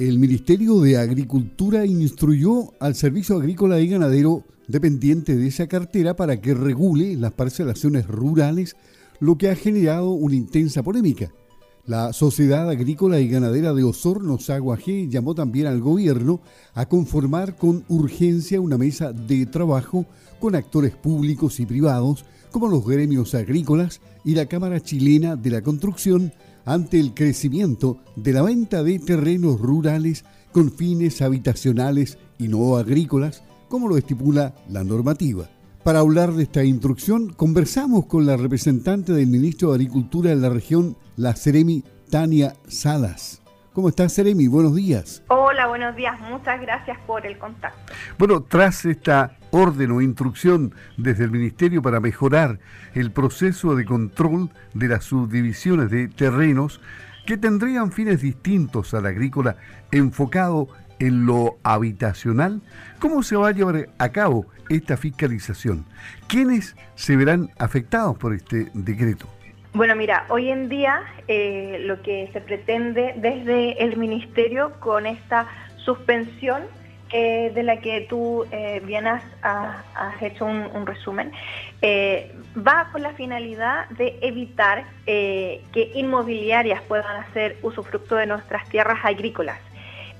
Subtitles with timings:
[0.00, 6.40] El Ministerio de Agricultura instruyó al Servicio Agrícola y Ganadero dependiente de esa cartera para
[6.40, 8.74] que regule las parcelaciones rurales,
[9.20, 11.30] lo que ha generado una intensa polémica.
[11.86, 16.40] La Sociedad Agrícola y Ganadera de Osorno, Saguajé, llamó también al gobierno
[16.74, 20.06] a conformar con urgencia una mesa de trabajo
[20.40, 25.62] con actores públicos y privados, como los gremios agrícolas y la Cámara Chilena de la
[25.62, 26.32] Construcción,
[26.64, 33.42] ante el crecimiento de la venta de terrenos rurales con fines habitacionales y no agrícolas,
[33.68, 35.48] como lo estipula la normativa.
[35.82, 40.48] Para hablar de esta instrucción, conversamos con la representante del ministro de Agricultura de la
[40.48, 43.42] región, la Ceremi Tania Salas.
[43.74, 44.46] ¿Cómo estás, Ceremi?
[44.46, 45.22] Buenos días.
[45.28, 46.18] Hola, buenos días.
[46.30, 47.92] Muchas gracias por el contacto.
[48.18, 52.58] Bueno, tras esta orden o instrucción desde el Ministerio para mejorar
[52.94, 56.80] el proceso de control de las subdivisiones de terrenos
[57.24, 59.56] que tendrían fines distintos al agrícola
[59.92, 62.62] enfocado en lo habitacional,
[62.98, 65.84] ¿cómo se va a llevar a cabo esta fiscalización?
[66.26, 69.28] ¿Quiénes se verán afectados por este decreto?
[69.72, 75.46] Bueno, mira, hoy en día eh, lo que se pretende desde el Ministerio con esta
[75.76, 76.62] suspensión
[77.14, 79.22] eh, de la que tú eh, bien has,
[80.20, 81.32] hecho un, resumen,
[82.56, 89.58] va con la finalidad de evitar que inmobiliarias puedan hacer usufructo de nuestras tierras agrícolas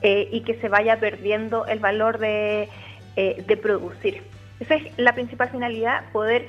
[0.03, 2.69] y que se vaya perdiendo el valor de,
[3.17, 4.23] de producir.
[4.61, 6.47] Esa es la principal finalidad, poder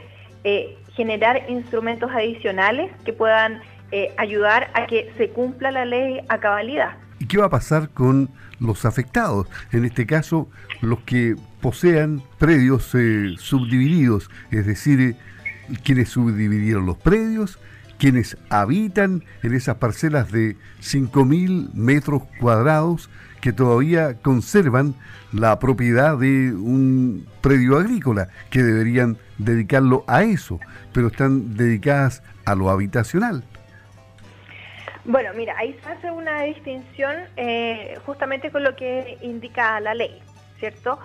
[0.95, 6.97] generar instrumentos adicionales que puedan eh, ayudar a que se cumpla la ley a cabalidad.
[7.19, 9.47] ¿Y qué va a pasar con los afectados?
[9.71, 10.49] En este caso,
[10.81, 15.15] los que posean predios eh, subdivididos, es decir,
[15.83, 17.59] quienes subdividieron los predios,
[17.97, 23.09] quienes habitan en esas parcelas de 5.000 metros cuadrados
[23.41, 24.95] que todavía conservan
[25.31, 30.59] la propiedad de un predio agrícola, que deberían dedicarlo a eso,
[30.93, 33.43] pero están dedicadas a lo habitacional.
[35.07, 40.19] Bueno, mira, ahí se hace una distinción eh, justamente con lo que indica la ley,
[40.57, 40.97] ¿cierto?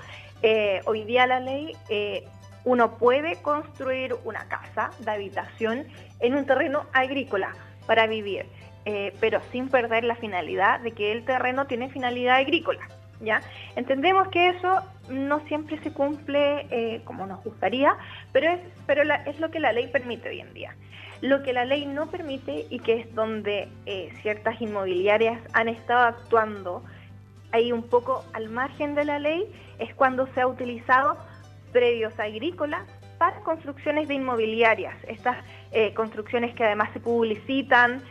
[0.43, 2.25] Eh, hoy día la ley, eh,
[2.65, 5.87] uno puede construir una casa de habitación
[6.21, 7.53] en un terreno agrícola
[7.87, 8.47] para vivir,
[9.21, 12.81] pero sin perder la finalidad de que el terreno tiene finalidad agrícola.
[13.21, 13.43] ¿Ya?
[13.77, 17.97] Entendemos que eso no siempre se cumple como nos gustaría,
[18.33, 20.75] pero es lo que la ley permite hoy en día.
[21.21, 26.07] Lo que la ley no permite y que es donde eh, ciertas inmobiliarias han estado
[26.07, 26.83] actuando
[27.53, 29.45] ahí un poco al margen de la ley,
[29.79, 31.17] es cuando se ha utilizado
[31.73, 32.83] predios agrícolas
[33.19, 34.95] para construcciones de inmobiliarias.
[35.07, 35.37] Estas
[35.73, 38.03] eh, construcciones que además se publicitan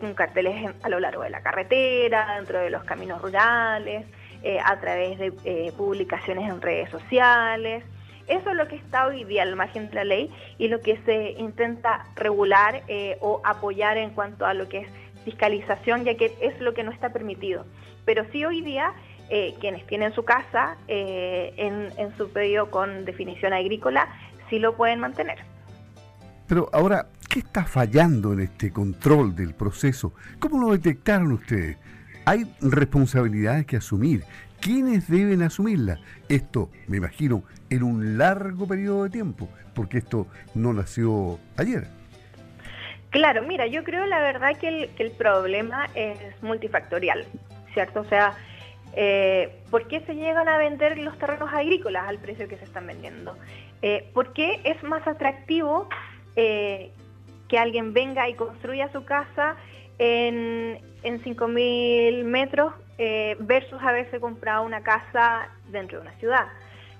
[0.00, 4.06] con carteles a lo largo de la carretera, dentro de los caminos rurales.
[4.46, 7.82] Eh, a través de eh, publicaciones en redes sociales.
[8.28, 10.98] Eso es lo que está hoy día al margen de la ley y lo que
[11.04, 14.88] se intenta regular eh, o apoyar en cuanto a lo que es
[15.24, 17.64] fiscalización, ya que es lo que no está permitido.
[18.04, 18.92] Pero sí hoy día
[19.58, 24.06] quienes tienen su casa en, en su pedido con definición agrícola,
[24.50, 25.38] sí lo pueden mantener.
[26.46, 30.12] Pero ahora, ¿qué está fallando en este control del proceso?
[30.38, 31.78] ¿Cómo lo detectaron ustedes?
[32.24, 34.24] hay responsabilidades que asumir.
[34.64, 36.00] ¿Quiénes deben asumirlas?
[36.30, 41.86] Esto, me imagino, en un largo periodo de tiempo, porque esto no nació ayer.
[43.10, 47.26] Claro, mira, yo creo la verdad que el, problema es multifactorial,
[47.74, 48.00] ¿cierto?
[48.00, 48.38] O sea,
[48.96, 52.86] eh, ¿por qué se llegan a vender los terrenos agrícolas al precio que se están
[52.86, 53.36] vendiendo?
[53.82, 55.90] Eh, ¿Por qué es más atractivo
[56.36, 56.90] eh,
[57.48, 59.56] que alguien venga y construya su casa
[59.98, 66.46] en, en 5.000 metros eh, versus haberse comprado una casa dentro de una ciudad.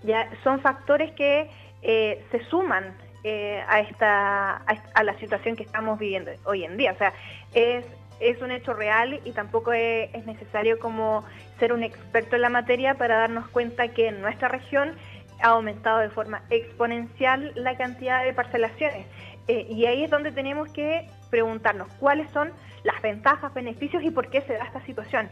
[0.02, 1.48] Ya son factores que
[1.82, 6.92] eh, se suman eh, a esta a, la situación que estamos viviendo hoy en día.
[6.92, 7.12] O sea,
[7.54, 7.86] es,
[8.18, 11.24] es un hecho real y tampoco es, es, necesario como
[11.60, 14.96] ser un experto en la materia para darnos cuenta que en nuestra región
[15.42, 19.06] ha aumentado de forma exponencial la cantidad de parcelaciones.
[19.46, 22.52] y ahí es donde tenemos que preguntarnos cuáles son
[22.84, 25.28] las ventajas, beneficios y por qué se da esta situación.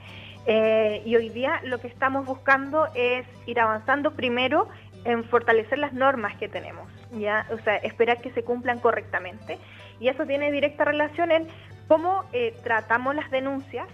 [0.46, 4.68] Eh, y hoy día lo que estamos buscando es ir avanzando primero
[5.04, 9.58] en fortalecer las normas que tenemos, ya, o sea, esperar que se cumplan correctamente.
[10.00, 11.48] Y eso tiene directa relación en
[11.88, 13.86] cómo eh, tratamos las denuncias,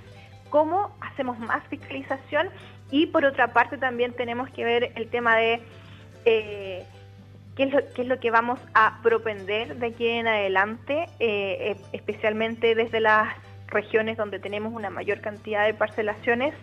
[0.51, 2.49] cómo hacemos más fiscalización
[2.91, 5.61] y por otra parte también tenemos que ver el tema de
[6.25, 6.85] eh,
[7.57, 7.65] qué
[7.97, 11.07] es, lo, que vamos a propender de aquí en adelante,
[11.93, 13.35] especialmente desde las
[13.69, 16.55] regiones donde tenemos una mayor cantidad de parcelaciones,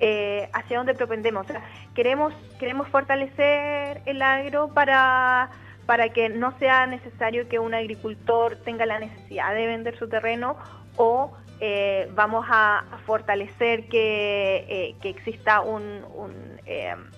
[0.00, 1.46] eh, hacia dónde propendemos.
[1.94, 5.50] queremos, queremos fortalecer el agro para,
[5.86, 10.56] para que no sea necesario que un agricultor tenga la necesidad de vender su terreno
[10.96, 16.02] o eh, vamos a, fortalecer que, eh, exista un,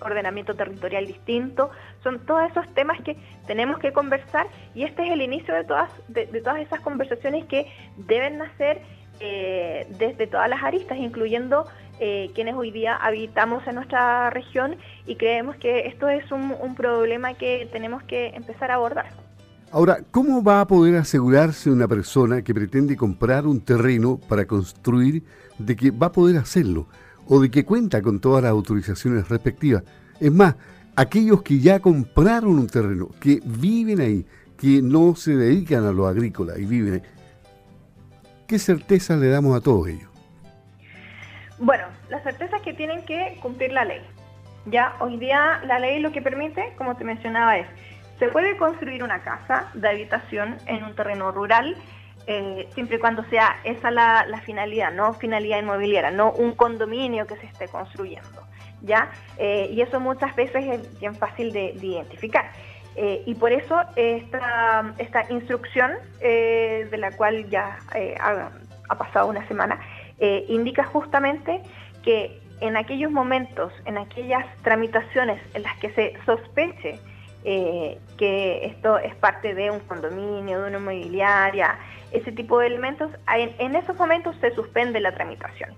[0.00, 1.70] ordenamiento territorial distinto.
[2.02, 3.16] Son todos esos temas que
[3.46, 7.72] tenemos que conversar y este es el inicio de todas, de, todas esas conversaciones que
[7.96, 8.82] deben nacer
[9.18, 11.66] desde todas las aristas, incluyendo
[11.98, 14.76] quienes hoy día habitamos en nuestra región
[15.06, 19.06] y creemos que esto es un problema que tenemos que empezar a abordar.
[19.72, 25.24] Ahora, ¿cómo va a poder asegurarse una persona que pretende comprar un terreno para construir
[25.58, 26.86] de que va a poder hacerlo
[27.26, 29.82] o de que cuenta con todas las autorizaciones respectivas?
[30.20, 30.54] Es más,
[30.94, 34.24] aquellos que ya compraron un terreno, que viven ahí,
[34.56, 37.02] que no se dedican a lo agrícola y viven ahí,
[38.46, 40.10] ¿qué certeza le damos a todos ellos?
[41.58, 44.02] Bueno, la certeza es que tienen que cumplir la ley.
[44.66, 47.66] Ya hoy día la ley lo que permite, como te mencionaba, es
[48.19, 51.76] se puede construir una casa de habitación en un terreno rural
[52.26, 57.37] eh, siempre y cuando sea esa la, finalidad, no finalidad inmobiliaria, no un condominio que
[57.37, 58.43] se esté construyendo.
[58.82, 59.10] ¿ya?
[59.38, 62.50] Eh, y eso muchas veces es bien fácil de, identificar.
[62.96, 67.78] Eh, y por eso esta, esta instrucción, de la cual ya
[68.20, 68.50] ha,
[68.88, 69.78] ha, pasado una semana,
[70.48, 71.62] indica justamente
[72.02, 76.98] que en aquellos momentos, en aquellas tramitaciones en las que se sospeche
[77.48, 81.78] eh, que esto es parte de un condominio, de una inmobiliaria,
[82.10, 85.70] ese tipo de elementos, en, esos momentos se suspende la tramitación.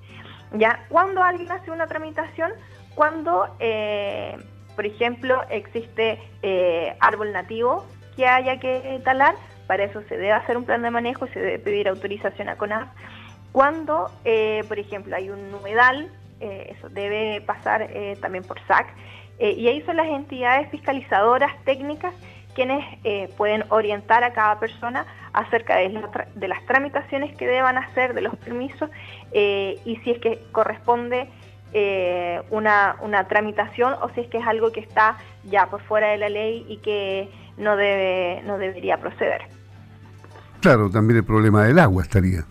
[0.55, 0.87] ¿Ya?
[0.88, 2.53] Cuando alguien hace una tramitación,
[2.94, 4.38] cuando, eh,
[4.79, 7.85] por ejemplo, existe eh, árbol nativo
[8.15, 9.35] que haya que talar,
[9.67, 12.55] para eso se debe hacer un plan de manejo y se debe pedir autorización a
[12.55, 12.87] CONAF.
[13.51, 14.09] Cuando,
[14.69, 16.09] por ejemplo, hay un humedal,
[16.39, 17.89] eso debe pasar
[18.21, 18.87] también por SAC.
[19.41, 22.15] Eh, y ahí son las entidades fiscalizadoras técnicas
[22.55, 28.23] quienes eh, pueden orientar a cada persona acerca de, las tramitaciones que deban hacer, de
[28.23, 28.91] los permisos,
[29.31, 31.31] eh, y si es que corresponde
[32.50, 36.29] una, tramitación o si es que es algo que está ya por fuera de la
[36.29, 39.43] ley y que no, debe, no debería proceder.
[40.61, 42.44] Claro, también el problema del agua estaría.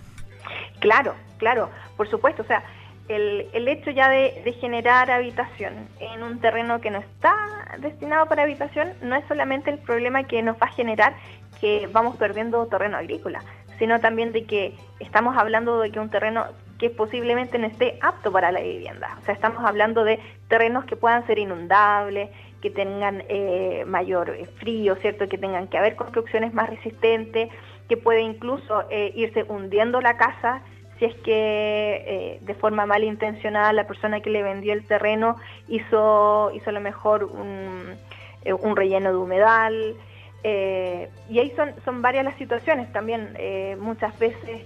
[0.80, 2.44] Claro, claro, por supuesto.
[2.44, 2.64] O sea,
[3.08, 7.34] el, hecho ya de, generar habitación en un terreno que no está
[7.80, 11.16] destinado para habitación no es solamente el problema que nos va a generar
[11.62, 13.42] que vamos perdiendo terreno agrícola,
[13.80, 16.46] sino también de que estamos hablando de que un terreno
[16.80, 19.18] que posiblemente no esté apto para la vivienda.
[19.20, 22.30] O sea, estamos hablando de terrenos que puedan ser inundables,
[22.62, 25.28] que tengan eh, mayor eh, frío, ¿cierto?
[25.28, 27.50] Que tengan que haber construcciones más resistentes,
[27.88, 30.62] que puede incluso eh, irse hundiendo la casa
[31.00, 35.36] si es que de forma malintencionada la persona que le vendió el terreno
[35.68, 37.96] hizo, hizo a lo mejor un,
[38.44, 39.96] eh, relleno de humedal.
[40.44, 43.38] Y ahí son, son varias las situaciones también.
[43.80, 44.66] muchas veces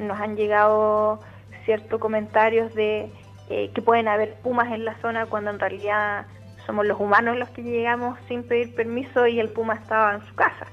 [0.00, 1.20] nos han llegado
[1.64, 3.10] ciertos comentarios de
[3.48, 6.26] que pueden haber pumas en la zona cuando en realidad
[6.66, 10.34] somos los humanos los que llegamos sin pedir permiso y el puma estaba en su
[10.34, 10.66] casa,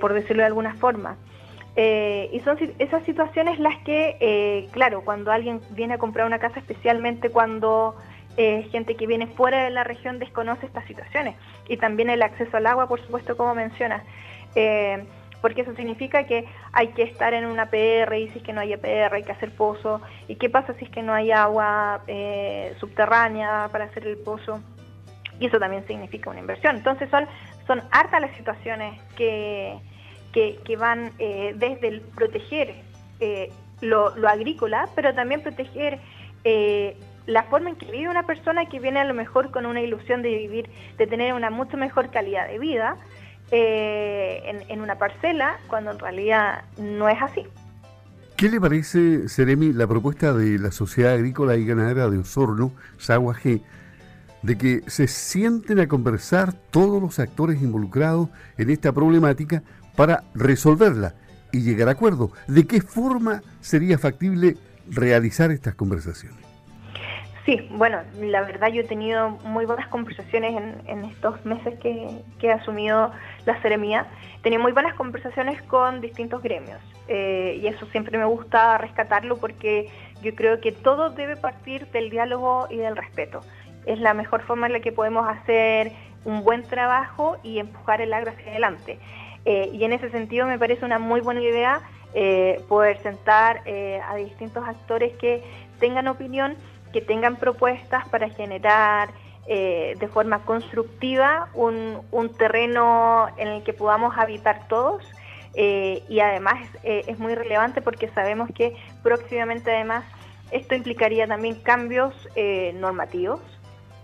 [0.00, 1.16] por decirlo de alguna forma.
[1.78, 6.38] Eh, y son esas situaciones las que, eh, claro, cuando alguien viene a comprar una
[6.38, 7.94] casa, especialmente cuando
[8.38, 11.36] eh, gente que viene fuera de la región desconoce estas situaciones.
[11.68, 14.02] Y también el acceso al agua, por supuesto, como mencionas.
[15.46, 18.62] Porque eso significa que hay que estar en una PR y si es que no
[18.62, 20.00] hay PR hay que hacer pozo.
[20.26, 22.00] ¿Y qué pasa si es que no hay agua
[22.80, 24.60] subterránea para hacer el pozo?
[25.38, 26.74] Y eso también significa una inversión.
[26.74, 27.28] Entonces son,
[27.64, 29.78] son hartas las situaciones que,
[30.32, 32.74] que, van eh, desde el proteger
[33.20, 36.00] eh, lo, agrícola, pero también proteger
[36.42, 39.80] eh, la forma en que vive una persona que viene a lo mejor con una
[39.80, 42.96] ilusión de vivir, de tener una mucho mejor calidad de vida
[43.50, 47.44] en, una parcela, cuando en realidad no es así.
[48.36, 53.34] ¿Qué le parece, Seremi, la propuesta de la Sociedad Agrícola y Ganadera de Osorno, SAGUA
[53.34, 53.62] G,
[54.42, 59.62] de que se sienten a conversar todos los actores involucrados en esta problemática
[59.96, 61.14] para resolverla
[61.50, 62.30] y llegar a acuerdo.
[62.46, 66.45] ¿De qué forma sería factible realizar estas conversaciones?
[67.46, 72.50] Sí, bueno, la verdad yo he tenido muy buenas conversaciones en, estos meses que, he
[72.50, 73.12] asumido
[73.44, 74.08] la seremía.
[74.40, 79.36] He tenido muy buenas conversaciones con distintos gremios eh, y eso siempre me gusta rescatarlo
[79.36, 79.88] porque
[80.22, 83.42] yo creo que todo debe partir del diálogo y del respeto.
[83.86, 85.92] Es la mejor forma en la que podemos hacer
[86.24, 88.98] un buen trabajo y empujar el agro hacia adelante.
[89.44, 91.80] Eh, y en ese sentido me parece una muy buena idea
[92.12, 93.62] eh, poder sentar
[94.04, 95.44] a distintos actores que
[95.78, 96.56] tengan opinión,
[96.96, 99.10] que tengan propuestas para generar
[99.46, 105.04] de forma constructiva un, un, terreno en el que podamos habitar todos.
[105.54, 110.04] Y además es muy relevante porque sabemos que próximamente además
[110.50, 112.14] esto implicaría también cambios
[112.74, 113.40] normativos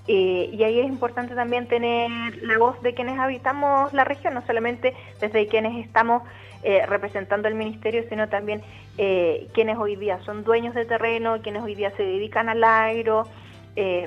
[0.08, 2.10] eh, y ahí es importante también tener
[2.42, 6.22] la voz de quienes habitamos la región, no solamente desde quienes estamos
[6.64, 8.62] eh, representando el ministerio, sino también
[8.98, 13.24] eh, quienes hoy día son dueños de terreno, quienes hoy día se dedican al agro,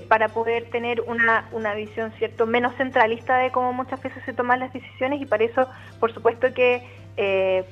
[0.08, 4.60] para poder tener una, una visión cierto menos centralista de cómo muchas veces se toman
[4.60, 5.68] las decisiones y para eso,
[6.00, 6.84] por supuesto que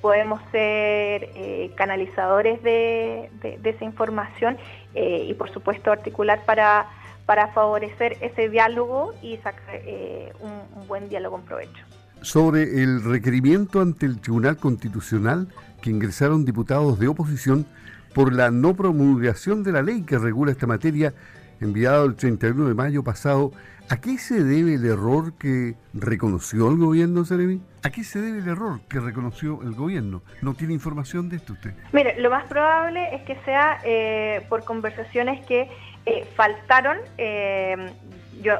[0.01, 1.29] podemos ser
[1.75, 4.57] canalizadores de, de, esa información
[4.95, 6.87] y por supuesto articular para
[7.25, 11.85] para favorecer ese diálogo y sacar eh, un, buen diálogo en provecho.
[12.21, 15.47] Sobre el requerimiento ante el Tribunal Constitucional
[15.81, 17.65] que ingresaron diputados de oposición
[18.13, 21.13] por la no promulgación de la ley que regula esta materia,
[21.59, 23.51] enviado el 31 de mayo pasado,
[23.89, 27.61] ¿a qué se debe el error que reconoció el gobierno, Seremi?
[27.83, 30.21] ¿A qué se debe el error que reconoció el gobierno?
[30.41, 31.73] ¿No tiene información de esto usted?
[31.91, 35.69] Mire, lo más probable es que sea eh, por conversaciones que
[36.05, 36.97] eh, faltaron.
[37.17, 37.75] Eh,
[38.41, 38.55] yo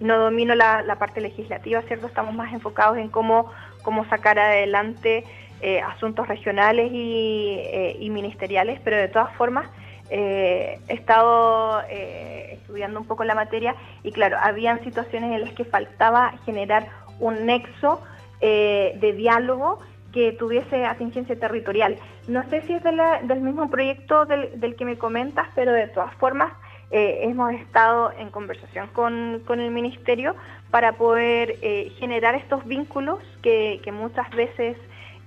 [0.00, 2.06] no domino la, parte legislativa, ¿cierto?
[2.06, 3.50] Estamos más enfocados en cómo,
[3.82, 5.24] cómo sacar adelante
[5.60, 9.68] eh, asuntos regionales y, ministeriales, pero de todas formas
[10.08, 13.74] he estado estudiando un poco la materia
[14.04, 16.86] y claro, habían situaciones en las que faltaba generar
[17.18, 18.00] un nexo
[18.40, 19.80] de diálogo
[20.12, 21.98] que tuviese atingencia territorial.
[22.28, 26.14] No sé si es del mismo proyecto del, del, que me comentas, pero de todas
[26.14, 26.52] formas
[26.92, 30.36] eh, hemos estado en conversación con, el Ministerio
[30.70, 34.76] para poder eh, generar estos vínculos que, muchas veces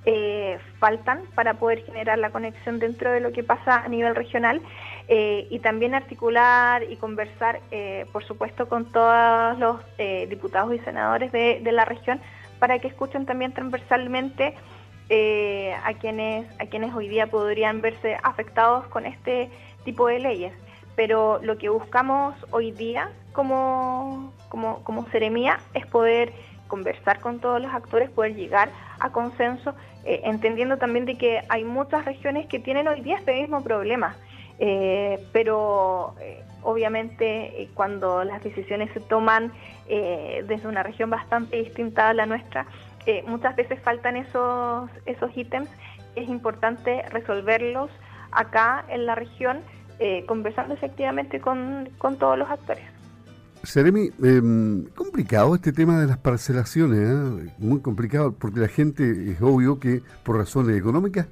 [0.05, 4.61] eh, faltan para poder generar la conexión dentro de lo que pasa a nivel regional
[5.09, 7.61] y también articular y conversar,
[8.13, 9.77] por supuesto, con todos los
[10.29, 12.21] diputados y senadores de, la región
[12.59, 14.53] para que escuchen también transversalmente
[15.83, 19.49] a quienes hoy día podrían verse afectados con este
[19.83, 20.53] tipo de leyes
[20.99, 26.33] pero lo que buscamos hoy día como, como, como Seremía es poder
[26.67, 31.63] conversar con todos los actores, poder llegar a consenso, eh, entendiendo también de que hay
[31.63, 34.17] muchas regiones que tienen hoy día este mismo problema,
[34.59, 39.53] eh, pero eh, obviamente cuando las decisiones se toman
[39.87, 42.65] desde una región bastante distinta a la nuestra,
[43.25, 45.69] muchas veces faltan esos, esos ítems,
[46.17, 47.89] es importante resolverlos
[48.31, 49.61] acá en la región
[49.99, 51.89] eh, conversando efectivamente con,
[52.19, 52.83] todos los actores.
[53.63, 54.41] Seremi, eh,
[54.95, 57.53] complicado este tema de las parcelaciones, ¿eh?
[57.57, 61.27] muy complicado porque la gente es obvio que por razones económicas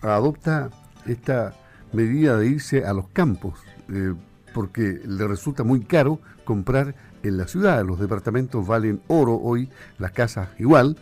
[0.00, 0.70] adopta
[1.06, 1.52] esta
[1.92, 3.58] medida de irse a los campos,
[3.92, 4.14] eh,
[4.54, 7.84] porque le resulta muy caro comprar en la ciudad.
[7.84, 9.68] Los departamentos valen oro hoy,
[9.98, 10.96] las casas igual,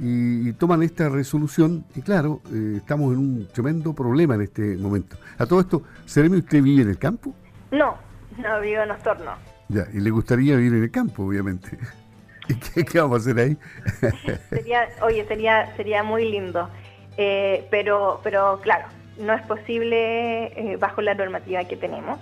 [0.00, 5.16] y, toman esta resolución y claro, eh, estamos en un tremendo problema en este momento.
[5.38, 7.34] A todo esto, ¿Seremi usted vive en el campo?
[7.72, 7.96] No,
[8.38, 9.32] no vivo en Osorno.
[9.68, 11.76] Ya, y le gustaría vivir en el campo, obviamente.
[12.48, 13.58] ¿Y qué, vamos a hacer ahí?
[14.50, 16.70] sería, oye, sería, sería muy lindo,
[17.16, 18.86] eh, pero, pero claro,
[19.18, 22.18] no es posible eh, bajo la normativa que tenemos.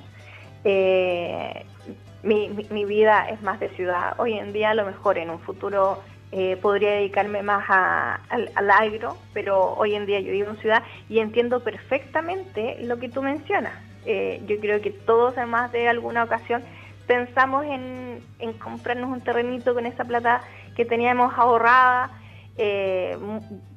[2.25, 4.15] mi, mi, vida es más de ciudad.
[4.19, 6.03] Hoy en día, a lo mejor en un futuro
[6.33, 11.21] eh, podría dedicarme más al, agro, pero hoy en día yo vivo en ciudad y
[11.21, 13.73] entiendo perfectamente lo que tú mencionas.
[14.05, 16.63] Eh, yo creo que todos, además de alguna ocasión,
[17.07, 18.23] pensamos en,
[18.59, 20.43] comprarnos un terrenito con esa plata
[20.75, 22.11] que teníamos ahorrada.
[22.59, 23.17] Eh,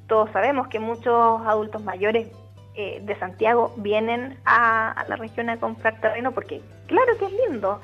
[0.08, 2.28] todos sabemos que muchos adultos mayores
[2.74, 7.80] de Santiago vienen a, la región a comprar terreno porque claro que es lindo,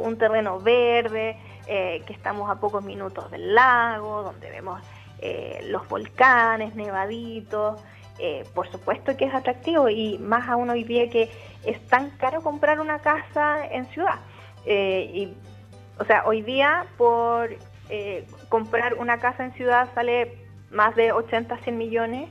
[0.00, 1.36] un terreno verde,
[1.70, 4.80] eh, que estamos a pocos minutos del lago, donde vemos
[5.18, 7.78] eh, los volcanes, nevaditos.
[8.18, 11.30] Eh, por supuesto que es atractivo y más aún hoy día que
[11.66, 14.18] es tan caro comprar una casa en ciudad.
[14.66, 15.34] y,
[16.00, 17.50] o sea, hoy día por
[18.48, 20.38] comprar una casa en ciudad sale
[20.70, 22.30] más de 80, 100 millones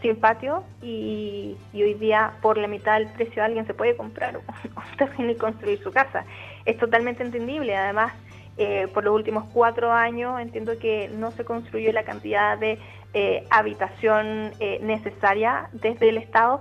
[0.00, 4.96] sin patio y, hoy día por la mitad del precio alguien se puede comprar un
[4.96, 6.24] terreno y construir su casa.
[6.64, 8.14] Es totalmente entendible, además
[8.58, 12.78] eh, por los últimos cuatro años entiendo que no se construyó la cantidad de
[13.14, 16.60] eh, habitación eh, necesaria desde el Estado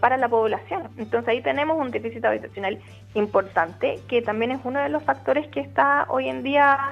[0.00, 0.88] para la población.
[0.98, 2.80] Entonces ahí tenemos un déficit habitacional
[3.14, 6.90] importante, que también es uno de los factores que está hoy en día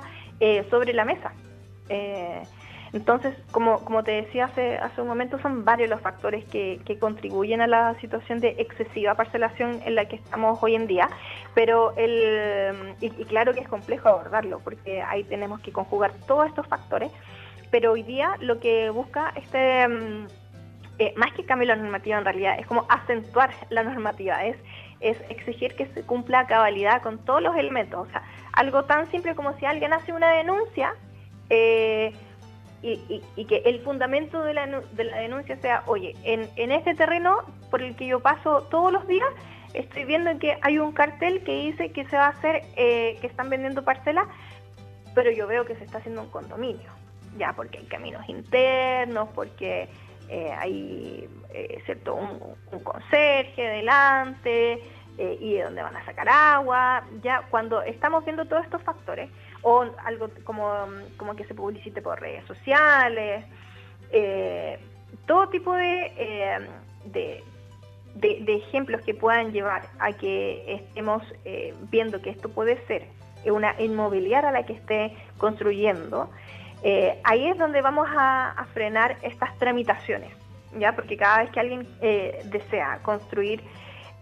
[0.71, 1.33] sobre la mesa.
[2.92, 6.99] Entonces, como, como te decía hace, hace un momento, son varios los factores que, que
[6.99, 11.09] contribuyen a la situación de excesiva parcelación en la que estamos hoy en día,
[11.54, 16.66] pero el, y, claro que es complejo abordarlo, porque ahí tenemos que conjugar todos estos
[16.66, 17.12] factores,
[17.71, 19.87] pero hoy día lo que busca este...
[19.87, 20.26] Mm,
[21.00, 24.57] eh, más que cambiar la normativa en realidad, es como acentuar la normativa, es,
[24.99, 28.09] es exigir que se cumpla cabalidad con todos los elementos.
[28.09, 30.95] O sea, algo tan simple como si alguien hace una denuncia,
[31.50, 32.12] eh,
[32.82, 37.38] y, que el fundamento de la, de la denuncia sea, oye, en, en este terreno
[37.70, 39.28] por el que yo paso todos los días,
[39.75, 43.26] estoy viendo que hay un cartel que dice que se va a hacer, eh, que
[43.26, 44.26] están vendiendo parcelas,
[45.14, 46.90] pero yo veo que se está haciendo un condominio,
[47.37, 49.88] ya, porque hay caminos internos, porque
[50.28, 54.82] eh, hay, eh, ¿cierto?, un, conserje delante,
[55.18, 59.28] y de dónde van a sacar agua, ya, cuando estamos viendo todos estos factores,
[59.62, 60.86] o algo como,
[61.16, 63.44] como que se publicite por redes sociales,
[64.10, 64.78] eh,
[65.26, 66.58] todo tipo eh,
[67.04, 67.42] de,
[68.14, 73.06] de, ejemplos que puedan llevar a que estemos eh, viendo que esto puede ser
[73.44, 76.28] una inmobiliaria a la que esté construyendo,
[77.24, 80.32] ahí es donde vamos a, a, frenar estas tramitaciones,
[80.78, 80.94] ¿ya?
[80.94, 81.88] porque cada vez que alguien
[82.50, 83.62] desea construir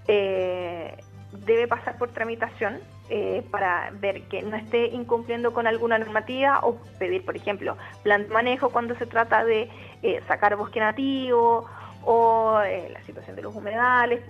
[0.06, 6.76] debe pasar por tramitación eh, para ver que no esté incumpliendo con alguna normativa o
[6.98, 9.70] pedir, por ejemplo, plan de manejo cuando se trata de
[10.02, 11.66] eh, sacar bosque nativo
[12.04, 14.24] o eh, la situación de los humedales,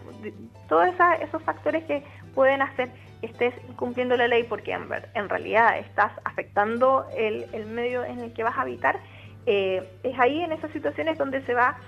[0.69, 0.89] todos
[1.23, 2.05] esos factores que
[2.35, 2.91] pueden hacer
[3.23, 8.35] que estés incumpliendo la ley porque en, realidad estás afectando el, el, medio en el
[8.35, 9.01] que vas a habitar,
[9.47, 11.79] es ahí en esas situaciones donde se va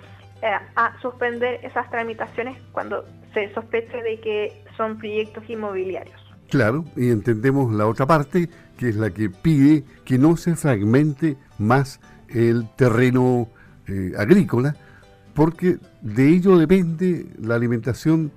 [0.76, 3.04] a suspender esas tramitaciones cuando
[3.34, 6.17] se sospeche de que son proyectos inmobiliarios.
[6.48, 11.36] Claro, y entendemos la otra parte, que es la que pide que no se fragmente
[11.58, 13.48] más el terreno
[13.86, 14.74] eh, agrícola,
[15.34, 18.32] porque de ello depende la alimentación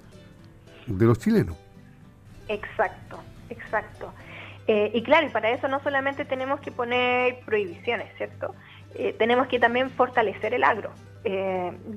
[0.88, 1.56] de los chilenos.
[2.50, 3.20] Exacto,
[3.50, 4.14] exacto.
[4.68, 8.54] Eh, y claro, y para eso no solamente tenemos que poner prohibiciones, ¿cierto?
[8.96, 10.92] Eh, tenemos que también fortalecer el agro.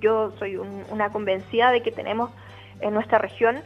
[0.00, 2.30] yo soy una convencida de que tenemos
[2.80, 3.62] en nuestra región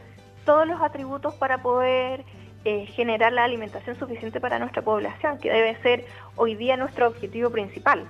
[0.48, 2.24] todos los atributos para poder
[2.64, 6.04] eh, generar la alimentación suficiente para nuestra población, que debe ser
[6.36, 8.04] hoy día nuestro objetivo principal.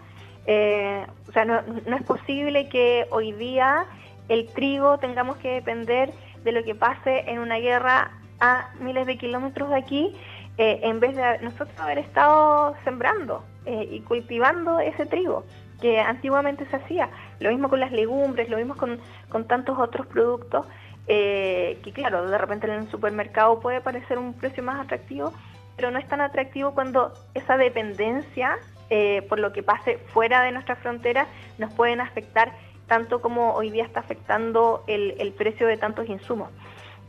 [0.46, 3.84] Eh, o sea, no, es posible que hoy día
[4.28, 6.12] el trigo tengamos que depender
[6.44, 10.16] de lo que pase en una guerra a miles de kilómetros de aquí,
[10.56, 15.44] eh, en vez de nosotros haber estado sembrando y cultivando ese trigo
[15.80, 17.10] que antiguamente se hacía.
[17.38, 20.66] Lo mismo con las legumbres, lo mismo con, con tantos otros productos
[21.08, 25.32] eh, que claro, de repente en el supermercado puede parecer un precio más atractivo,
[25.76, 28.58] pero no es tan atractivo cuando esa dependencia
[28.90, 32.52] eh, por lo que pase fuera de nuestras fronteras nos pueden afectar
[32.86, 36.50] tanto como hoy día está afectando el, precio de tantos insumos.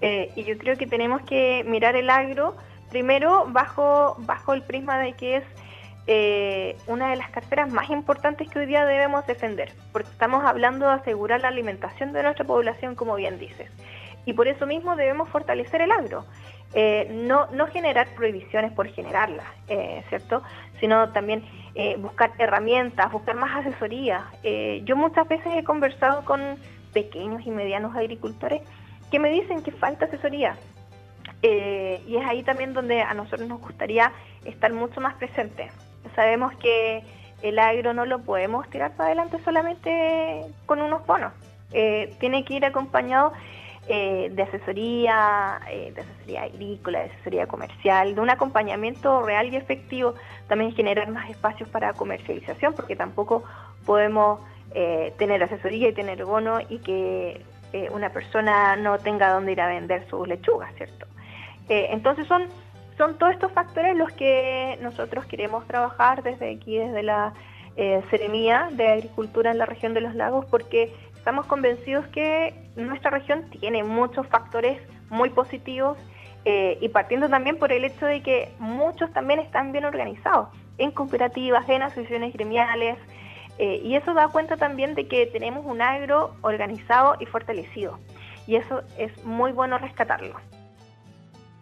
[0.01, 2.55] Eh, y yo creo que tenemos que mirar el agro
[2.89, 5.43] primero bajo, bajo el prisma de que es
[6.87, 10.93] una de las carteras más importantes que hoy día debemos defender, porque estamos hablando de
[10.93, 13.69] asegurar la alimentación de nuestra población, como bien dices
[14.29, 16.25] y por eso mismo debemos fortalecer el agro.
[16.75, 20.43] Eh, no, no generar prohibiciones por generarlas, eh, ¿cierto?
[20.79, 21.43] Sino también
[21.73, 24.27] eh, buscar herramientas, buscar más asesoría.
[24.83, 26.57] yo muchas veces he conversado con
[26.93, 28.61] pequeños y medianos agricultores
[29.09, 30.55] que me dicen que falta asesoría.
[31.41, 34.11] y es ahí también donde a nosotros nos gustaría
[34.45, 35.71] estar mucho más presentes.
[36.15, 37.03] Sabemos que
[37.41, 41.31] el agro no lo podemos tirar para adelante solamente con unos bonos.
[42.19, 43.33] tiene que ir acompañado
[43.91, 49.55] eh, de asesoría, eh, de asesoría agrícola, de asesoría comercial, de un acompañamiento real y
[49.55, 50.13] efectivo,
[50.47, 53.43] también generar más espacios para comercialización, porque tampoco
[53.87, 54.41] podemos
[54.75, 57.43] eh, tener asesoría y tener bono y que
[57.91, 61.05] una persona no tenga dónde ir a vender sus lechugas, ¿cierto?
[61.67, 62.47] entonces son,
[62.99, 67.33] son todos estos factores los que nosotros queremos trabajar desde aquí, desde la
[68.09, 73.49] Seremía de Agricultura en la región de los lagos, porque estamos convencidos que nuestra región
[73.51, 75.97] tiene muchos factores muy positivos
[76.43, 80.91] eh, y partiendo también por el hecho de que muchos también están bien organizados en
[80.91, 82.97] cooperativas, en asociaciones gremiales,
[83.59, 87.97] eh, y eso da cuenta también de que tenemos un agro organizado y fortalecido,
[88.45, 90.35] y eso es muy bueno rescatarlo.